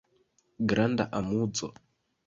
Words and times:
Granda 0.69 1.03
amuzo. 1.19 1.67